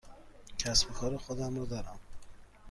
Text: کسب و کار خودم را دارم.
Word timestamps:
کسب 0.57 0.89
و 0.89 0.93
کار 0.93 1.17
خودم 1.17 1.55
را 1.59 1.65
دارم. 1.65 1.99